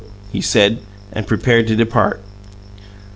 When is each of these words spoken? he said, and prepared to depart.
he 0.31 0.41
said, 0.41 0.79
and 1.13 1.27
prepared 1.27 1.67
to 1.67 1.75
depart. 1.75 2.21